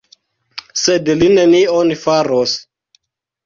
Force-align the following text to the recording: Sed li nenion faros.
Sed 0.83 1.11
li 1.21 1.29
nenion 1.35 1.95
faros. 2.07 2.59